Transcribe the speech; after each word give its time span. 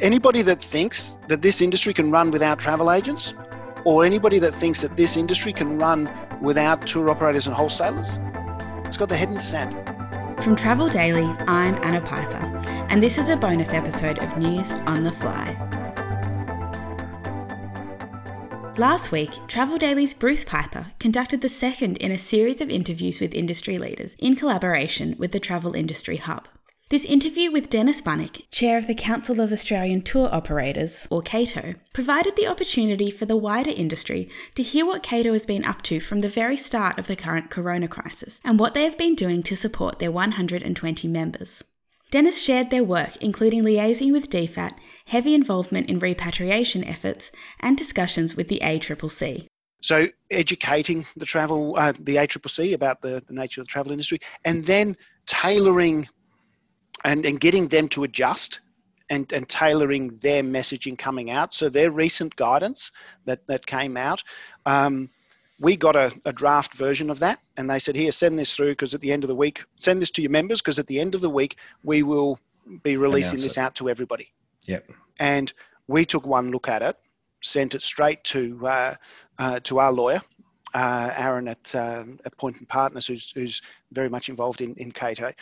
anybody 0.00 0.42
that 0.42 0.62
thinks 0.62 1.18
that 1.28 1.42
this 1.42 1.60
industry 1.60 1.92
can 1.92 2.10
run 2.10 2.30
without 2.30 2.58
travel 2.58 2.90
agents, 2.90 3.34
or 3.84 4.04
anybody 4.04 4.38
that 4.38 4.54
thinks 4.54 4.82
that 4.82 4.96
this 4.96 5.16
industry 5.16 5.52
can 5.52 5.78
run 5.78 6.10
without 6.40 6.86
tour 6.86 7.10
operators 7.10 7.46
and 7.46 7.54
wholesalers, 7.54 8.18
it's 8.84 8.96
got 8.96 9.08
their 9.08 9.18
head 9.18 9.28
in 9.28 9.34
the 9.34 9.40
sand. 9.40 9.74
From 10.42 10.56
Travel 10.56 10.88
Daily, 10.88 11.26
I'm 11.46 11.74
Anna 11.82 12.00
Piper, 12.00 12.36
and 12.88 13.02
this 13.02 13.18
is 13.18 13.28
a 13.28 13.36
bonus 13.36 13.72
episode 13.72 14.22
of 14.22 14.38
News 14.38 14.72
on 14.86 15.02
the 15.02 15.12
Fly. 15.12 15.56
Last 18.76 19.10
week, 19.10 19.30
Travel 19.48 19.76
Daily's 19.76 20.14
Bruce 20.14 20.44
Piper 20.44 20.86
conducted 21.00 21.40
the 21.40 21.48
second 21.48 21.96
in 21.96 22.12
a 22.12 22.18
series 22.18 22.60
of 22.60 22.70
interviews 22.70 23.20
with 23.20 23.34
industry 23.34 23.76
leaders 23.76 24.14
in 24.20 24.36
collaboration 24.36 25.16
with 25.18 25.32
the 25.32 25.40
Travel 25.40 25.74
Industry 25.74 26.18
Hub. 26.18 26.46
This 26.90 27.04
interview 27.04 27.50
with 27.50 27.68
Dennis 27.68 28.00
Bunnik, 28.00 28.50
Chair 28.50 28.78
of 28.78 28.86
the 28.86 28.94
Council 28.94 29.42
of 29.42 29.52
Australian 29.52 30.00
Tour 30.00 30.30
Operators, 30.32 31.06
or 31.10 31.20
CATO, 31.20 31.74
provided 31.92 32.34
the 32.34 32.46
opportunity 32.46 33.10
for 33.10 33.26
the 33.26 33.36
wider 33.36 33.72
industry 33.76 34.30
to 34.54 34.62
hear 34.62 34.86
what 34.86 35.02
CATO 35.02 35.34
has 35.34 35.44
been 35.44 35.66
up 35.66 35.82
to 35.82 36.00
from 36.00 36.20
the 36.20 36.30
very 36.30 36.56
start 36.56 36.98
of 36.98 37.06
the 37.06 37.14
current 37.14 37.50
corona 37.50 37.88
crisis 37.88 38.40
and 38.42 38.58
what 38.58 38.72
they 38.72 38.84
have 38.84 38.96
been 38.96 39.14
doing 39.14 39.42
to 39.42 39.54
support 39.54 39.98
their 39.98 40.10
120 40.10 41.08
members. 41.08 41.62
Dennis 42.10 42.42
shared 42.42 42.70
their 42.70 42.84
work, 42.84 43.16
including 43.18 43.64
liaising 43.64 44.10
with 44.10 44.30
DFAT, 44.30 44.72
heavy 45.08 45.34
involvement 45.34 45.90
in 45.90 45.98
repatriation 45.98 46.82
efforts, 46.84 47.30
and 47.60 47.76
discussions 47.76 48.34
with 48.34 48.48
the 48.48 48.60
ACCC. 48.64 49.46
So, 49.82 50.08
educating 50.30 51.04
the 51.18 51.26
travel, 51.26 51.76
uh, 51.76 51.92
the 52.00 52.16
ACCC 52.16 52.72
about 52.72 53.02
the, 53.02 53.22
the 53.26 53.34
nature 53.34 53.60
of 53.60 53.66
the 53.66 53.70
travel 53.70 53.92
industry, 53.92 54.20
and 54.46 54.64
then 54.64 54.96
tailoring 55.26 56.08
and, 57.04 57.24
and 57.24 57.40
getting 57.40 57.68
them 57.68 57.88
to 57.88 58.04
adjust 58.04 58.60
and, 59.10 59.32
and 59.32 59.48
tailoring 59.48 60.16
their 60.18 60.42
messaging 60.42 60.98
coming 60.98 61.30
out. 61.30 61.54
So 61.54 61.68
their 61.68 61.90
recent 61.90 62.36
guidance 62.36 62.92
that, 63.24 63.46
that 63.46 63.66
came 63.66 63.96
out, 63.96 64.22
um, 64.66 65.10
we 65.60 65.76
got 65.76 65.96
a, 65.96 66.12
a, 66.24 66.32
draft 66.32 66.74
version 66.74 67.10
of 67.10 67.18
that 67.20 67.40
and 67.56 67.68
they 67.68 67.78
said, 67.78 67.96
here, 67.96 68.12
send 68.12 68.38
this 68.38 68.54
through 68.54 68.72
because 68.72 68.94
at 68.94 69.00
the 69.00 69.10
end 69.10 69.24
of 69.24 69.28
the 69.28 69.34
week, 69.34 69.64
send 69.80 70.00
this 70.00 70.10
to 70.12 70.22
your 70.22 70.30
members 70.30 70.60
because 70.60 70.78
at 70.78 70.86
the 70.86 71.00
end 71.00 71.14
of 71.14 71.20
the 71.20 71.30
week, 71.30 71.56
we 71.82 72.02
will 72.02 72.38
be 72.82 72.96
releasing 72.96 73.40
this 73.40 73.56
it. 73.56 73.60
out 73.60 73.74
to 73.76 73.88
everybody. 73.88 74.32
Yep. 74.66 74.90
And 75.18 75.52
we 75.88 76.04
took 76.04 76.26
one 76.26 76.50
look 76.50 76.68
at 76.68 76.82
it, 76.82 76.96
sent 77.42 77.74
it 77.74 77.82
straight 77.82 78.22
to, 78.24 78.66
uh, 78.66 78.94
uh, 79.38 79.60
to 79.60 79.78
our 79.80 79.92
lawyer 79.92 80.20
uh, 80.74 81.10
Aaron 81.16 81.48
at, 81.48 81.74
um, 81.74 82.18
at 82.24 82.36
Pointon 82.36 82.66
Partners, 82.66 83.06
who's, 83.06 83.30
who's 83.30 83.60
very 83.92 84.08
much 84.08 84.28
involved 84.28 84.60
in, 84.60 84.74
in 84.74 84.92
Cato 84.92 85.32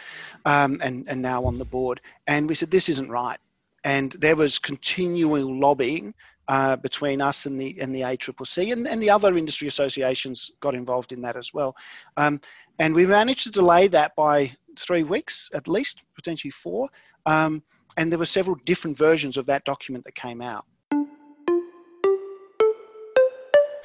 um, 0.44 0.78
and, 0.82 1.05
and 1.08 1.20
now 1.20 1.44
on 1.44 1.58
the 1.58 1.64
board. 1.64 2.00
And 2.27 2.48
we 2.48 2.55
said, 2.55 2.70
this 2.70 2.88
isn't 2.88 3.10
right. 3.10 3.38
And 3.84 4.12
there 4.12 4.36
was 4.36 4.58
continual 4.58 5.58
lobbying 5.58 6.14
uh, 6.48 6.77
between 6.77 7.20
us 7.20 7.47
and 7.47 7.60
the 7.60 7.77
and 7.80 7.94
the 7.94 8.02
ACCC 8.02 8.72
and, 8.72 8.86
and 8.86 9.02
the 9.02 9.10
other 9.10 9.36
industry 9.36 9.69
associations 9.69 10.50
got 10.60 10.74
involved 10.74 11.12
in 11.12 11.20
that 11.22 11.36
as 11.36 11.52
well. 11.52 11.74
Um, 12.16 12.41
and 12.78 12.94
we 12.94 13.06
managed 13.06 13.44
to 13.44 13.50
delay 13.50 13.88
that 13.88 14.14
by 14.16 14.52
three 14.78 15.02
weeks 15.02 15.50
at 15.54 15.66
least, 15.66 16.04
potentially 16.14 16.50
four. 16.50 16.88
Um, 17.27 17.62
and 17.97 18.12
there 18.12 18.19
were 18.19 18.27
several 18.27 18.56
different 18.64 18.97
versions 18.97 19.36
of 19.36 19.47
that 19.47 19.64
document 19.64 20.04
that 20.04 20.14
came 20.14 20.41
out. 20.41 20.64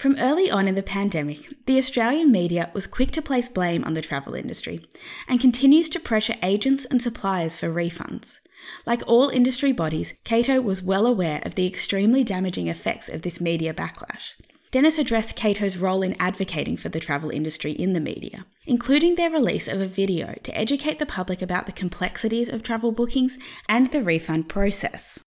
From 0.02 0.16
early 0.18 0.50
on 0.50 0.68
in 0.68 0.74
the 0.74 0.82
pandemic, 0.82 1.48
the 1.68 1.78
Australian 1.78 2.32
media 2.32 2.72
was 2.74 2.88
quick 2.88 3.12
to 3.12 3.22
place 3.22 3.48
blame 3.48 3.84
on 3.84 3.94
the 3.94 4.02
travel 4.02 4.34
industry 4.34 4.84
and 5.28 5.40
continues 5.40 5.90
to 5.90 6.00
pressure 6.00 6.34
agents 6.42 6.86
and 6.86 7.00
suppliers 7.00 7.56
for 7.56 7.72
refunds. 7.72 8.40
Like 8.88 9.04
all 9.06 9.30
industry 9.30 9.72
bodies, 9.72 10.16
Cato 10.24 10.60
was 10.60 10.82
well 10.82 11.06
aware 11.06 11.40
of 11.46 11.54
the 11.54 11.68
extremely 11.68 12.24
damaging 12.24 12.66
effects 12.66 13.10
of 13.10 13.22
this 13.22 13.40
media 13.40 13.76
backlash. 13.76 14.32
Dennis 14.72 14.98
addressed 14.98 15.36
Cato's 15.36 15.78
role 15.78 16.02
in 16.02 16.20
advocating 16.20 16.78
for 16.78 16.90
the 16.90 17.00
travel 17.00 17.30
industry 17.30 17.74
in 17.74 17.94
the 17.94 18.00
media, 18.00 18.48
including 18.66 19.18
their 19.18 19.30
release 19.30 19.68
of 19.68 19.82
a 19.82 19.86
video 19.86 20.34
to 20.42 20.58
educate 20.58 20.98
the 20.98 21.06
public 21.06 21.44
about 21.44 21.68
the 21.68 21.72
complexities 21.72 22.50
of 22.50 22.64
travel 22.64 22.92
bookings 22.92 23.38
and 23.70 23.92
the 23.92 24.02
refund 24.02 24.50
process. 24.50 25.24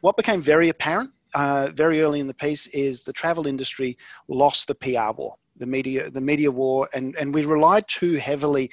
What 0.00 0.16
became 0.16 0.42
very 0.42 0.68
apparent 0.68 1.12
uh, 1.34 1.70
very 1.74 2.00
early 2.00 2.20
in 2.20 2.26
the 2.26 2.34
piece 2.34 2.66
is 2.68 3.02
the 3.02 3.12
travel 3.12 3.46
industry 3.46 3.96
lost 4.28 4.68
the 4.68 4.74
PR 4.74 5.12
war, 5.16 5.34
the 5.56 5.66
media, 5.66 6.10
the 6.10 6.20
media 6.20 6.50
war, 6.50 6.88
and, 6.94 7.14
and 7.16 7.34
we 7.34 7.44
relied 7.44 7.86
too 7.88 8.14
heavily 8.14 8.70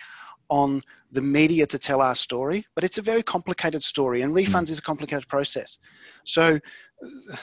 on 0.49 0.81
the 1.11 1.21
media 1.21 1.65
to 1.67 1.79
tell 1.79 2.01
our 2.01 2.15
story. 2.15 2.65
But 2.75 2.83
it's 2.83 2.97
a 2.97 3.01
very 3.01 3.23
complicated 3.23 3.83
story, 3.83 4.21
and 4.21 4.33
refunds 4.33 4.67
mm. 4.67 4.71
is 4.71 4.79
a 4.79 4.83
complicated 4.83 5.27
process. 5.27 5.77
So 6.25 6.59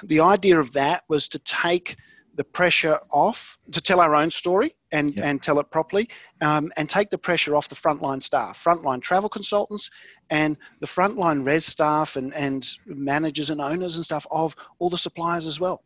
the 0.05 0.21
idea 0.21 0.59
of 0.59 0.73
that 0.73 1.03
was 1.09 1.29
to 1.29 1.39
take 1.41 1.97
the 2.41 2.45
pressure 2.45 2.99
off 3.13 3.59
to 3.71 3.83
tell 3.83 4.01
our 4.01 4.15
own 4.15 4.31
story 4.31 4.75
and, 4.93 5.15
yeah. 5.15 5.29
and 5.29 5.43
tell 5.43 5.61
it 5.61 5.71
properly 5.71 6.09
um, 6.41 6.73
and 6.79 6.89
take 6.89 7.11
the 7.11 7.19
pressure 7.19 7.55
off 7.55 7.69
the 7.69 7.75
frontline 7.75 8.23
staff, 8.23 8.65
frontline 8.65 9.03
travel 9.03 9.29
consultants 9.29 9.91
and 10.31 10.57
the 10.79 10.87
frontline 10.87 11.45
res 11.45 11.67
staff 11.67 12.17
and, 12.17 12.33
and 12.33 12.79
managers 12.87 13.51
and 13.51 13.61
owners 13.61 13.97
and 13.97 14.07
stuff 14.07 14.27
of 14.31 14.57
all 14.79 14.89
the 14.89 14.97
suppliers 14.97 15.47
as 15.47 15.61
well. 15.61 15.83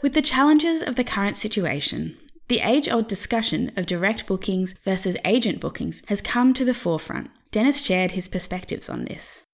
With 0.00 0.14
the 0.14 0.22
challenges 0.22 0.80
of 0.80 0.94
the 0.94 1.02
current 1.02 1.36
situation, 1.36 2.16
the 2.46 2.60
age 2.60 2.88
old 2.88 3.08
discussion 3.08 3.72
of 3.76 3.86
direct 3.86 4.28
bookings 4.28 4.76
versus 4.84 5.16
agent 5.24 5.58
bookings 5.58 6.04
has 6.06 6.20
come 6.20 6.54
to 6.54 6.64
the 6.64 6.72
forefront. 6.72 7.32
Dennis 7.50 7.82
shared 7.84 8.12
his 8.12 8.28
perspectives 8.28 8.88
on 8.88 9.06
this. 9.06 9.44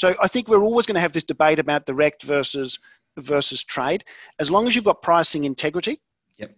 So 0.00 0.14
I 0.22 0.28
think 0.28 0.48
we're 0.48 0.62
always 0.62 0.86
going 0.86 0.94
to 0.94 1.00
have 1.02 1.12
this 1.12 1.24
debate 1.24 1.58
about 1.58 1.84
direct 1.84 2.22
versus 2.22 2.78
versus 3.18 3.62
trade, 3.62 4.04
as 4.38 4.50
long 4.50 4.66
as 4.66 4.74
you've 4.74 4.84
got 4.84 5.02
pricing 5.02 5.44
integrity. 5.44 6.00
Yep. 6.38 6.56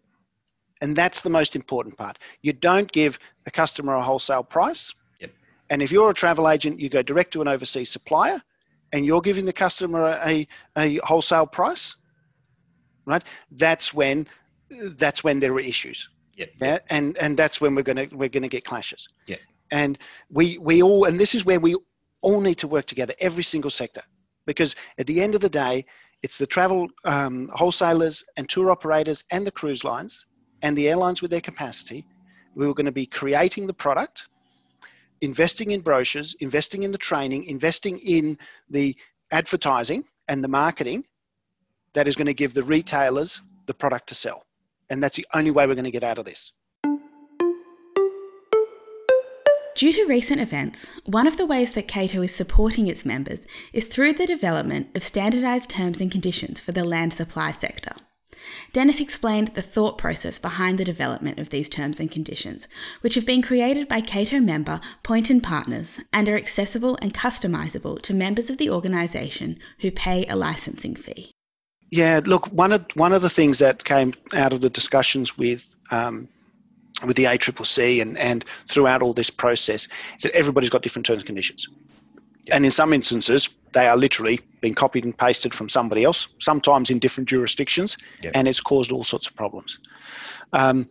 And 0.81 0.97
that's 0.97 1.23
the 1.23 1.31
most 1.31 1.57
important 1.57 1.97
part. 1.97 2.19
You 2.43 2.53
don't 2.53 2.91
give 2.93 3.19
a 3.47 3.51
customer 3.51 3.95
a 3.95 4.03
wholesale 4.03 4.45
price. 4.45 4.95
Yep. 5.21 5.31
And 5.71 5.83
if 5.83 5.91
you're 5.91 6.11
a 6.11 6.15
travel 6.15 6.49
agent, 6.49 6.81
you 6.81 6.89
go 6.89 7.03
direct 7.03 7.33
to 7.33 7.43
an 7.43 7.49
overseas 7.49 7.91
supplier 7.91 8.41
and 8.93 9.07
you're 9.07 9.21
giving 9.21 9.45
the 9.45 9.53
customer 9.53 10.21
a, 10.25 10.47
a 10.77 10.97
wholesale 10.99 11.47
price, 11.47 11.97
right? 13.07 13.25
That's 13.51 13.93
when 13.93 14.27
that's 14.97 15.23
when 15.23 15.41
there 15.41 15.53
are 15.53 15.61
issues. 15.61 16.09
Yep. 16.37 16.51
Yeah. 16.61 16.79
And 16.91 17.19
and 17.19 17.37
that's 17.37 17.61
when 17.61 17.75
we're 17.75 17.83
gonna 17.83 18.09
we're 18.13 18.29
gonna 18.29 18.49
get 18.49 18.65
clashes. 18.65 19.09
Yeah. 19.27 19.37
And 19.71 19.99
we 20.31 20.59
we 20.59 20.83
all 20.83 21.05
and 21.05 21.19
this 21.19 21.35
is 21.35 21.45
where 21.45 21.61
we 21.61 21.77
all 22.23 22.41
need 22.41 22.57
to 22.57 22.69
work 22.69 22.87
together, 22.87 23.15
every 23.21 23.43
single 23.43 23.71
sector. 23.71 24.03
Because 24.47 24.75
at 24.99 25.07
the 25.07 25.21
end 25.23 25.35
of 25.35 25.41
the 25.41 25.49
day, 25.49 25.85
it's 26.23 26.39
the 26.39 26.47
travel 26.47 26.89
um, 27.05 27.51
wholesalers 27.53 28.25
and 28.37 28.49
tour 28.49 28.71
operators 28.71 29.25
and 29.31 29.47
the 29.47 29.51
cruise 29.51 29.85
lines 29.85 30.27
and 30.63 30.77
the 30.77 30.89
airlines 30.89 31.21
with 31.21 31.31
their 31.31 31.41
capacity. 31.41 32.07
We 32.55 32.67
were 32.67 32.75
going 32.75 32.87
to 32.87 32.93
be 32.93 33.07
creating 33.07 33.67
the 33.67 33.75
product, 33.75 34.27
investing 35.21 35.73
in 35.73 35.81
brochures, 35.81 36.35
investing 36.41 36.85
in 36.85 36.93
the 36.93 36.99
training, 36.99 37.45
investing 37.45 37.99
in 38.07 38.39
the 38.71 38.97
advertising 39.33 40.05
and 40.29 40.45
the 40.45 40.49
marketing 40.49 41.05
that 41.95 42.07
is 42.07 42.17
going 42.17 42.27
to 42.27 42.35
give 42.35 42.55
the 42.55 42.63
retailers 42.63 43.43
the 43.67 43.75
product 43.75 44.09
to 44.09 44.15
sell. 44.15 44.45
And 44.91 45.03
that's 45.03 45.17
the 45.17 45.27
only 45.35 45.51
way 45.51 45.67
we're 45.67 45.75
going 45.75 45.85
to 45.85 45.91
get 45.91 46.05
out 46.05 46.19
of 46.19 46.25
this. 46.25 46.53
Due 49.75 49.93
to 49.93 50.05
recent 50.07 50.39
events, 50.39 50.91
one 51.07 51.27
of 51.27 51.39
the 51.39 51.47
ways 51.47 51.73
that 51.73 51.89
Cato 51.89 52.21
is 52.21 52.35
supporting 52.35 52.89
its 52.89 53.07
members 53.07 53.47
is 53.73 53.87
through 53.87 54.13
the 54.13 54.27
development 54.27 54.95
of 54.95 55.03
standardised 55.03 55.71
terms 55.71 55.99
and 56.01 56.13
conditions 56.13 56.61
for 56.61 56.73
the 56.73 56.85
land 56.85 57.15
supply 57.15 57.53
sector. 57.53 57.95
Dennis 58.75 59.01
explained 59.01 59.49
the 59.49 59.63
thought 59.63 59.97
process 59.97 60.39
behind 60.39 60.79
the 60.79 60.85
development 60.85 61.39
of 61.39 61.49
these 61.49 61.71
terms 61.71 62.01
and 62.01 62.11
conditions, 62.11 62.69
which 63.01 63.15
have 63.15 63.25
been 63.25 63.41
created 63.41 63.89
by 63.89 64.03
Cato 64.03 64.41
member 64.41 64.81
Pointon 65.03 65.43
Partners 65.43 66.01
and 66.13 66.29
are 66.29 66.37
accessible 66.37 66.99
and 67.01 67.15
customisable 67.15 68.01
to 68.03 68.15
members 68.15 68.51
of 68.51 68.59
the 68.59 68.69
organisation 68.69 69.59
who 69.79 69.91
pay 69.91 70.27
a 70.27 70.37
licensing 70.37 70.95
fee. 70.95 71.31
Yeah, 71.91 72.21
look, 72.25 72.47
one 72.49 72.73
of 72.73 72.85
one 72.95 73.13
of 73.13 73.23
the 73.23 73.31
things 73.31 73.59
that 73.61 73.85
came 73.85 74.13
out 74.35 74.53
of 74.53 74.61
the 74.61 74.71
discussions 74.71 75.39
with 75.39 75.77
um, 75.91 76.29
with 77.07 77.17
the 77.17 77.25
ACCC 77.25 78.01
and, 78.01 78.17
and 78.19 78.45
throughout 78.69 79.03
all 79.03 79.13
this 79.13 79.31
process 79.31 79.89
is 80.17 80.23
that 80.23 80.35
everybody's 80.35 80.71
got 80.71 80.83
different 80.83 81.07
terms 81.07 81.21
and 81.21 81.27
conditions. 81.27 81.69
And 82.51 82.65
in 82.65 82.71
some 82.71 82.93
instances, 82.93 83.49
they 83.73 83.87
are 83.87 83.97
literally 83.97 84.41
being 84.61 84.75
copied 84.75 85.05
and 85.05 85.17
pasted 85.17 85.55
from 85.55 85.69
somebody 85.69 86.05
else, 86.05 86.29
sometimes 86.39 86.91
in 86.91 86.99
different 86.99 87.29
jurisdictions, 87.29 87.97
yep. 88.21 88.33
and 88.35 88.49
it's 88.49 88.61
caused 88.61 88.91
all 88.91 89.05
sorts 89.05 89.27
of 89.27 89.37
problems. 89.37 89.79
Um, 90.53 90.87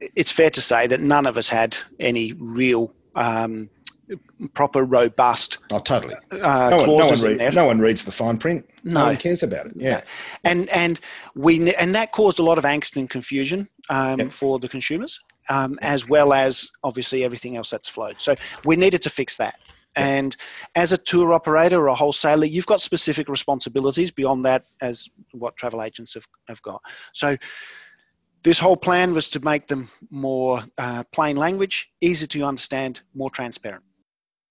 it's 0.00 0.32
fair 0.32 0.50
to 0.50 0.60
say 0.60 0.86
that 0.86 1.00
none 1.00 1.26
of 1.26 1.36
us 1.36 1.48
had 1.48 1.76
any 2.00 2.32
real 2.34 2.92
um, 3.14 3.70
proper, 4.54 4.84
robust. 4.84 5.58
Oh, 5.70 5.80
totally. 5.80 6.14
Uh, 6.30 6.70
no, 6.70 6.76
one, 6.78 6.86
no, 6.86 7.08
one 7.08 7.20
read, 7.20 7.54
no, 7.54 7.66
one 7.66 7.78
reads 7.78 8.04
the 8.04 8.12
fine 8.12 8.38
print. 8.38 8.68
No, 8.84 9.00
no 9.00 9.06
one 9.06 9.16
cares 9.16 9.42
about 9.42 9.66
it. 9.66 9.72
Yeah, 9.76 10.02
and 10.44 10.68
and 10.70 11.00
we 11.34 11.74
and 11.74 11.94
that 11.94 12.12
caused 12.12 12.38
a 12.38 12.42
lot 12.42 12.58
of 12.58 12.64
angst 12.64 12.96
and 12.96 13.08
confusion 13.08 13.68
um, 13.88 14.20
yep. 14.20 14.32
for 14.32 14.58
the 14.58 14.68
consumers 14.68 15.20
um, 15.48 15.78
as 15.82 16.08
well 16.08 16.32
as 16.32 16.68
obviously 16.82 17.24
everything 17.24 17.56
else 17.56 17.70
that's 17.70 17.88
flowed. 17.88 18.20
So 18.20 18.34
we 18.64 18.76
needed 18.76 19.02
to 19.02 19.10
fix 19.10 19.36
that. 19.36 19.58
And 19.96 20.36
as 20.74 20.92
a 20.92 20.98
tour 20.98 21.32
operator 21.32 21.78
or 21.80 21.86
a 21.86 21.94
wholesaler, 21.94 22.44
you've 22.44 22.66
got 22.66 22.82
specific 22.82 23.28
responsibilities 23.28 24.10
beyond 24.10 24.44
that 24.44 24.64
as 24.82 25.08
what 25.32 25.56
travel 25.56 25.82
agents 25.82 26.14
have, 26.14 26.26
have 26.48 26.60
got. 26.62 26.82
So 27.14 27.36
this 28.42 28.58
whole 28.58 28.76
plan 28.76 29.14
was 29.14 29.30
to 29.30 29.40
make 29.40 29.68
them 29.68 29.88
more 30.10 30.62
uh, 30.78 31.02
plain 31.12 31.36
language, 31.36 31.90
easy 32.02 32.26
to 32.26 32.42
understand, 32.42 33.00
more 33.14 33.30
transparent. 33.30 33.82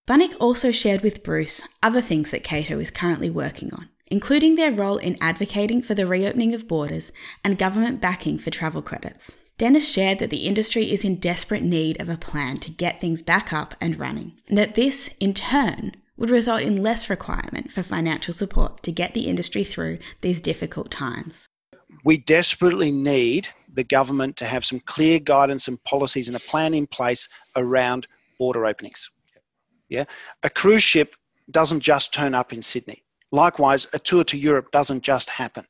Bunnik 0.08 0.36
also 0.40 0.72
shared 0.72 1.02
with 1.02 1.24
Bruce 1.24 1.62
other 1.82 2.02
things 2.02 2.32
that 2.32 2.44
Cato 2.44 2.80
is 2.80 2.92
currently 2.92 3.30
working 3.30 3.72
on, 3.74 3.90
including 4.08 4.56
their 4.56 4.72
role 4.72 4.98
in 4.98 5.18
advocating 5.22 5.82
for 5.82 5.94
the 5.94 6.08
reopening 6.08 6.54
of 6.54 6.68
borders 6.68 7.12
and 7.44 7.58
government 7.58 8.02
backing 8.02 8.38
for 8.38 8.50
travel 8.50 8.82
credits. 8.82 9.38
Dennis 9.58 9.90
shared 9.90 10.20
that 10.20 10.32
the 10.32 10.48
industry 10.48 10.92
is 10.92 11.06
in 11.06 11.16
desperate 11.16 11.64
need 11.64 12.02
of 12.02 12.10
a 12.10 12.18
plan 12.18 12.58
to 12.58 12.72
get 12.72 13.00
things 13.00 13.22
back 13.22 13.54
up 13.54 13.74
and 13.80 13.98
running, 13.98 14.36
and 14.50 14.58
that 14.58 14.76
this, 14.76 15.16
in 15.22 15.34
turn, 15.34 15.94
would 16.18 16.30
result 16.30 16.62
in 16.62 16.84
less 16.84 17.10
requirement 17.10 17.72
for 17.72 17.82
financial 17.82 18.34
support 18.34 18.84
to 18.84 18.92
get 18.92 19.14
the 19.14 19.28
industry 19.28 19.64
through 19.64 20.00
these 20.20 20.42
difficult 20.42 20.92
times. 20.92 21.48
We 22.04 22.18
desperately 22.18 22.92
need 22.92 23.48
the 23.74 23.86
government 23.86 24.36
to 24.38 24.46
have 24.46 24.66
some 24.66 24.82
clear 24.82 25.20
guidance 25.20 25.70
and 25.70 25.82
policies 25.86 26.28
and 26.28 26.36
a 26.36 26.42
plan 26.42 26.74
in 26.74 26.86
place 26.86 27.30
around 27.56 28.08
border 28.38 28.66
openings. 28.66 29.10
Yeah, 29.88 30.04
a 30.44 30.50
cruise 30.50 30.84
ship 30.84 31.16
doesn't 31.52 31.80
just 31.80 32.14
turn 32.14 32.36
up 32.36 32.52
in 32.52 32.62
Sydney. 32.62 33.04
Likewise, 33.32 33.88
a 33.94 34.00
tour 34.00 34.26
to 34.26 34.38
Europe 34.38 34.72
doesn't 34.72 35.02
just 35.02 35.30
happen. 35.30 35.64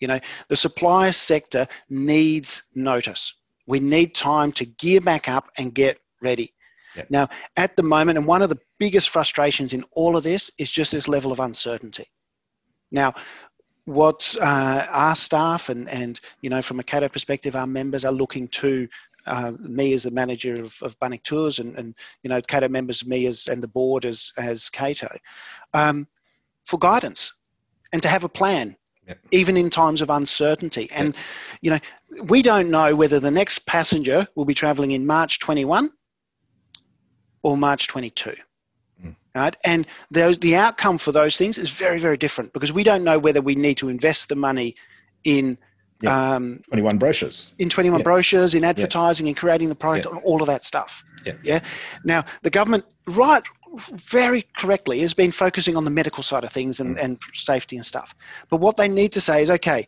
You 0.00 0.08
know, 0.08 0.20
the 0.48 0.56
supplier 0.56 1.12
sector 1.12 1.66
needs 1.88 2.62
notice. 2.74 3.34
We 3.66 3.80
need 3.80 4.14
time 4.14 4.52
to 4.52 4.66
gear 4.66 5.00
back 5.00 5.28
up 5.28 5.50
and 5.58 5.74
get 5.74 5.98
ready. 6.20 6.52
Yep. 6.96 7.10
Now, 7.10 7.28
at 7.56 7.76
the 7.76 7.82
moment, 7.82 8.18
and 8.18 8.26
one 8.26 8.42
of 8.42 8.50
the 8.50 8.60
biggest 8.78 9.08
frustrations 9.08 9.72
in 9.72 9.84
all 9.92 10.16
of 10.16 10.22
this 10.22 10.50
is 10.58 10.70
just 10.70 10.92
this 10.92 11.08
level 11.08 11.32
of 11.32 11.40
uncertainty. 11.40 12.06
Now, 12.92 13.14
what 13.86 14.36
uh, 14.40 14.86
our 14.90 15.14
staff 15.14 15.68
and, 15.68 15.88
and, 15.88 16.20
you 16.40 16.50
know, 16.50 16.62
from 16.62 16.80
a 16.80 16.84
Cato 16.84 17.08
perspective, 17.08 17.56
our 17.56 17.66
members 17.66 18.04
are 18.04 18.12
looking 18.12 18.48
to 18.48 18.88
uh, 19.26 19.52
me 19.58 19.92
as 19.92 20.04
the 20.04 20.10
manager 20.10 20.54
of, 20.54 20.76
of 20.82 20.98
Bunnik 21.00 21.22
Tours 21.22 21.58
and, 21.58 21.76
and 21.76 21.94
you 22.22 22.28
know 22.28 22.42
Cato 22.42 22.68
members, 22.68 23.06
me 23.06 23.26
as 23.26 23.48
and 23.48 23.62
the 23.62 23.68
board 23.68 24.04
as 24.04 24.32
as 24.36 24.68
Cato, 24.68 25.08
um, 25.72 26.06
for 26.64 26.78
guidance 26.78 27.32
and 27.94 28.02
to 28.02 28.08
have 28.08 28.24
a 28.24 28.28
plan, 28.28 28.76
yep. 29.06 29.18
even 29.30 29.56
in 29.56 29.70
times 29.70 30.02
of 30.02 30.10
uncertainty. 30.10 30.88
And 30.94 31.14
yep. 31.14 31.22
you 31.62 31.70
know 31.70 31.78
we 32.22 32.42
don't 32.42 32.70
know 32.70 32.94
whether 32.94 33.18
the 33.18 33.30
next 33.30 33.66
passenger 33.66 34.26
will 34.34 34.44
be 34.44 34.54
travelling 34.54 34.92
in 34.92 35.06
March 35.06 35.38
21 35.40 35.90
or 37.42 37.56
March 37.56 37.88
22. 37.88 38.34
Hmm. 39.00 39.10
Right? 39.34 39.56
And 39.64 39.86
the, 40.10 40.36
the 40.40 40.56
outcome 40.56 40.98
for 40.98 41.12
those 41.12 41.36
things 41.36 41.58
is 41.58 41.70
very, 41.70 41.98
very 41.98 42.16
different 42.16 42.52
because 42.52 42.72
we 42.72 42.82
don't 42.82 43.04
know 43.04 43.18
whether 43.18 43.40
we 43.40 43.54
need 43.54 43.76
to 43.78 43.88
invest 43.88 44.28
the 44.28 44.36
money 44.36 44.74
in 45.24 45.58
yeah. 46.02 46.34
Um, 46.34 46.60
21 46.68 46.98
brochures. 46.98 47.54
In 47.58 47.70
21 47.70 48.00
yeah. 48.00 48.04
brochures, 48.04 48.54
in 48.54 48.64
advertising, 48.64 49.26
yeah. 49.26 49.30
in 49.30 49.34
creating 49.36 49.68
the 49.68 49.74
product, 49.74 50.06
and 50.06 50.20
all 50.22 50.42
of 50.42 50.46
that 50.48 50.64
stuff. 50.64 51.02
Yeah. 51.24 51.34
yeah. 51.42 51.60
Now, 52.04 52.24
the 52.42 52.50
government, 52.50 52.84
right, 53.06 53.42
very 53.78 54.42
correctly, 54.56 55.00
has 55.00 55.14
been 55.14 55.30
focusing 55.30 55.76
on 55.76 55.84
the 55.84 55.90
medical 55.90 56.22
side 56.22 56.44
of 56.44 56.50
things 56.50 56.80
and, 56.80 56.96
mm. 56.96 57.04
and 57.04 57.18
safety 57.34 57.76
and 57.76 57.84
stuff. 57.84 58.14
But 58.48 58.58
what 58.58 58.76
they 58.76 58.88
need 58.88 59.12
to 59.12 59.20
say 59.20 59.42
is, 59.42 59.50
okay, 59.50 59.86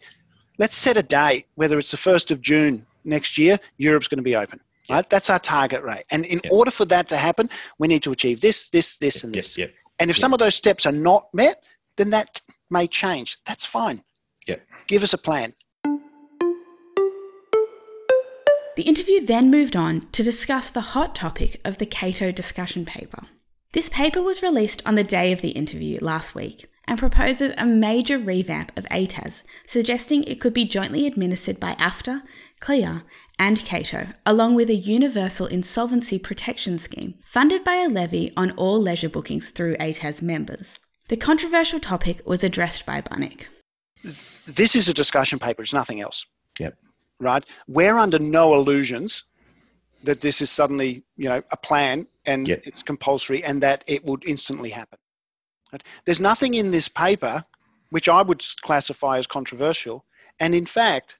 let's 0.59 0.77
set 0.77 0.97
a 0.97 1.03
date, 1.03 1.47
whether 1.55 1.79
it's 1.79 1.91
the 1.91 1.97
1st 1.97 2.31
of 2.31 2.41
June 2.41 2.87
next 3.05 3.39
year, 3.39 3.59
Europe's 3.79 4.09
going 4.09 4.19
to 4.19 4.25
be 4.25 4.37
open. 4.37 4.61
Right? 4.89 5.09
That's 5.11 5.31
our 5.31 5.41
target 5.41 5.83
rate. 5.83 6.05
And 6.11 6.25
in 6.27 6.41
order 6.51 6.71
for 6.71 6.85
that 6.85 7.09
to 7.09 7.17
happen, 7.17 7.51
we 7.79 7.89
need 7.89 8.05
to 8.05 8.13
achieve 8.13 8.41
this, 8.41 8.69
this, 8.69 8.99
this, 8.99 9.25
and 9.25 9.35
this. 9.35 9.59
And 9.99 10.11
if 10.11 10.17
some 10.17 10.33
of 10.33 10.39
those 10.39 10.55
steps 10.55 10.87
are 10.87 10.93
not 10.93 11.27
met, 11.35 11.63
then 11.97 12.11
that 12.11 12.41
may 12.71 12.87
change. 12.87 13.37
That's 13.47 13.67
fine. 13.67 14.03
Yeah. 14.47 14.57
Give 14.87 15.03
us 15.03 15.13
a 15.13 15.19
plan. 15.19 15.55
The 18.77 18.83
interview 18.83 19.25
then 19.25 19.51
moved 19.51 19.75
on 19.75 20.03
to 20.13 20.23
discuss 20.23 20.71
the 20.71 20.93
hot 20.93 21.15
topic 21.15 21.61
of 21.65 21.79
the 21.79 21.87
Cato 21.87 22.31
discussion 22.31 22.85
paper. 22.85 23.23
This 23.77 23.91
paper 23.91 24.23
was 24.23 24.43
released 24.43 24.81
on 24.87 24.95
the 24.95 25.05
day 25.05 25.33
of 25.33 25.43
the 25.43 25.51
interview 25.51 25.99
last 26.01 26.35
week 26.35 26.65
and 26.89 26.99
proposes 26.99 27.53
a 27.59 27.67
major 27.67 28.17
revamp 28.17 28.75
of 28.75 28.87
ATAS, 28.87 29.43
suggesting 29.67 30.25
it 30.25 30.41
could 30.41 30.55
be 30.55 30.65
jointly 30.65 31.07
administered 31.07 31.61
by 31.61 31.75
AFTA, 31.75 32.23
CLIA, 32.59 33.05
and 33.39 33.59
Cato, 33.67 34.07
along 34.25 34.55
with 34.55 34.71
a 34.71 34.75
universal 34.75 35.47
insolvency 35.47 36.19
protection 36.19 36.79
scheme 36.79 37.19
funded 37.23 37.65
by 37.65 37.75
a 37.75 37.89
levy 37.91 38.33
on 38.35 38.53
all 38.53 38.81
leisure 38.81 39.11
bookings 39.11 39.51
through 39.51 39.77
ATAS 39.77 40.23
members. 40.23 40.79
The 41.09 41.19
controversial 41.19 41.79
topic 41.79 42.23
was 42.25 42.43
addressed 42.43 42.87
by 42.87 43.03
Bunnik. 43.03 43.49
This 44.03 44.75
is 44.75 44.89
a 44.89 44.95
discussion 44.95 45.39
paper, 45.39 45.61
it's 45.61 45.75
nothing 45.75 46.01
else. 46.01 46.25
Yep 46.59 46.79
right? 47.21 47.45
We're 47.67 47.97
under 47.97 48.19
no 48.19 48.55
illusions 48.55 49.25
that 50.07 50.21
this 50.21 50.41
is 50.41 50.51
suddenly, 50.51 51.05
you 51.17 51.29
know, 51.29 51.43
a 51.53 51.57
plan 51.57 52.07
and 52.25 52.49
it's 52.49 52.83
compulsory 52.83 53.45
and 53.45 53.63
that 53.63 53.85
it 53.87 54.05
would 54.05 54.27
instantly 54.27 54.71
happen. 54.71 54.99
Right? 55.73 55.83
There's 56.05 56.21
nothing 56.21 56.55
in 56.55 56.71
this 56.71 56.89
paper 56.89 57.43
which 57.91 58.09
I 58.09 58.23
would 58.23 58.45
classify 58.63 59.19
as 59.19 59.27
controversial. 59.27 60.05
And 60.41 60.55
in 60.55 60.67
fact, 60.67 61.19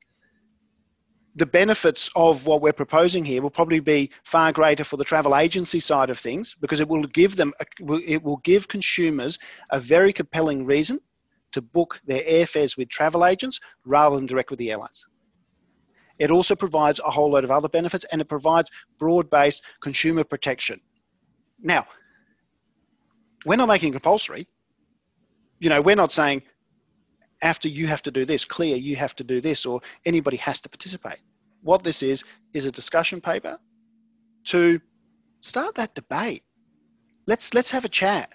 the 1.37 1.47
benefits 1.47 2.11
of 2.17 2.47
what 2.47 2.63
we're 2.63 2.73
proposing 2.73 3.25
here 3.25 3.43
will 3.43 3.51
probably 3.51 3.81
be 3.81 4.11
far 4.25 4.53
greater 4.53 4.85
for 4.85 4.97
the 4.97 5.05
travel 5.05 5.37
agency 5.37 5.81
side 5.81 6.09
of 6.09 6.19
things 6.19 6.57
because 6.61 6.81
it 6.81 6.89
will 6.89 7.03
give 7.03 7.37
them 7.37 7.53
it 7.79 8.23
will 8.23 8.39
give 8.39 8.69
consumers 8.69 9.39
a 9.71 9.79
very 9.79 10.13
compelling 10.13 10.65
reason 10.65 10.99
to 11.53 11.61
book 11.61 12.01
their 12.07 12.23
airfares 12.23 12.77
with 12.77 12.89
travel 12.89 13.25
agents 13.25 13.61
rather 13.85 14.17
than 14.17 14.27
direct 14.27 14.51
with 14.51 14.59
the 14.59 14.71
airlines. 14.71 15.07
It 16.19 16.31
also 16.31 16.57
provides 16.57 17.01
a 17.01 17.11
whole 17.11 17.31
load 17.31 17.45
of 17.45 17.51
other 17.51 17.69
benefits 17.69 18.05
and 18.11 18.21
it 18.21 18.29
provides 18.29 18.71
broad 18.99 19.29
based 19.31 19.63
consumer 19.81 20.25
protection. 20.25 20.81
Now, 21.63 21.87
we're 23.45 23.57
not 23.57 23.69
making 23.69 23.93
compulsory. 23.93 24.47
You 25.61 25.71
know, 25.71 25.81
we're 25.81 25.97
not 25.97 26.13
saying 26.13 26.43
AFTA 27.43 27.69
you 27.69 27.87
have 27.87 28.03
to 28.03 28.11
do 28.11 28.25
this, 28.25 28.45
CLIA 28.45 28.77
you 28.77 28.97
have 28.97 29.15
to 29.17 29.25
do 29.25 29.41
this, 29.41 29.67
or 29.67 29.81
anybody 30.05 30.37
has 30.39 30.61
to 30.63 30.69
participate. 30.69 31.23
What 31.63 31.83
this 31.83 32.03
is, 32.03 32.25
is 32.53 32.67
a 32.67 32.73
discussion 32.73 33.21
paper 33.21 33.59
to 34.45 34.81
start 35.43 35.75
that 35.75 35.95
debate. 35.95 36.43
Let's, 37.27 37.55
let's 37.55 37.71
have 37.71 37.85
a 37.85 37.89
chat. 37.89 38.31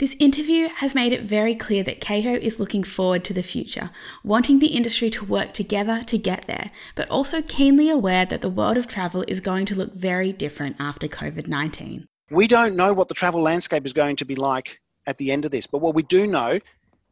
This 0.00 0.16
interview 0.18 0.68
has 0.76 0.94
made 0.94 1.12
it 1.12 1.20
very 1.20 1.54
clear 1.54 1.82
that 1.82 2.00
Cato 2.00 2.32
is 2.32 2.58
looking 2.58 2.82
forward 2.82 3.22
to 3.24 3.34
the 3.34 3.42
future, 3.42 3.90
wanting 4.24 4.58
the 4.58 4.68
industry 4.68 5.10
to 5.10 5.26
work 5.26 5.52
together 5.52 6.02
to 6.04 6.16
get 6.16 6.46
there, 6.46 6.70
but 6.94 7.10
also 7.10 7.42
keenly 7.42 7.90
aware 7.90 8.24
that 8.24 8.40
the 8.40 8.48
world 8.48 8.78
of 8.78 8.86
travel 8.86 9.26
is 9.28 9.42
going 9.42 9.66
to 9.66 9.74
look 9.74 9.92
very 9.92 10.32
different 10.32 10.76
after 10.80 11.06
COVID 11.06 11.48
19. 11.48 12.06
We 12.30 12.48
don't 12.48 12.76
know 12.76 12.94
what 12.94 13.08
the 13.08 13.14
travel 13.14 13.42
landscape 13.42 13.84
is 13.84 13.92
going 13.92 14.16
to 14.16 14.24
be 14.24 14.36
like 14.36 14.80
at 15.06 15.18
the 15.18 15.30
end 15.30 15.44
of 15.44 15.50
this, 15.50 15.66
but 15.66 15.82
what 15.82 15.94
we 15.94 16.02
do 16.04 16.26
know 16.26 16.60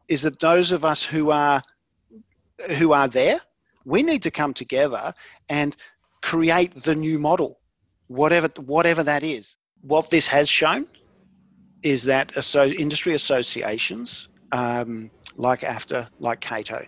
is 0.08 0.22
that 0.22 0.40
those 0.40 0.72
of 0.72 0.82
us 0.86 1.04
who 1.04 1.30
are 1.30 1.60
who 2.78 2.94
are 2.94 3.08
there, 3.08 3.38
we 3.84 4.02
need 4.02 4.22
to 4.22 4.30
come 4.30 4.54
together 4.54 5.12
and 5.50 5.76
create 6.22 6.72
the 6.72 6.94
new 6.94 7.18
model, 7.18 7.60
whatever 8.06 8.48
whatever 8.56 9.02
that 9.02 9.22
is. 9.22 9.58
What 9.82 10.08
this 10.08 10.26
has 10.28 10.48
shown 10.48 10.86
is 11.82 12.04
that 12.04 12.36
industry 12.54 13.14
associations 13.14 14.28
um, 14.52 15.10
like 15.36 15.60
AFTA, 15.60 16.08
like 16.18 16.40
Cato, 16.40 16.84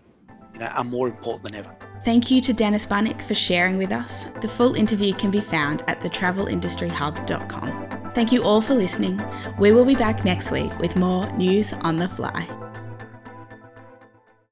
you 0.54 0.61
know, 0.61 0.66
are 0.66 0.85
more 0.85 1.09
important 1.09 1.44
than 1.44 1.54
ever. 1.54 1.75
Thank 2.04 2.30
you 2.30 2.40
to 2.42 2.52
Dennis 2.52 2.87
Bunnik 2.87 3.23
for 3.23 3.35
sharing 3.35 3.76
with 3.76 3.92
us. 3.92 4.25
The 4.40 4.49
full 4.49 4.75
interview 4.75 5.12
can 5.12 5.30
be 5.30 5.40
found 5.40 5.82
at 5.87 6.00
thetravelindustryhub.com. 6.00 8.11
Thank 8.12 8.32
you 8.32 8.42
all 8.42 8.61
for 8.61 8.75
listening. 8.75 9.20
We 9.59 9.73
will 9.73 9.85
be 9.85 9.94
back 9.94 10.25
next 10.25 10.50
week 10.50 10.76
with 10.78 10.97
more 10.97 11.30
news 11.32 11.73
on 11.75 11.97
the 11.97 12.09
fly. 12.09 12.60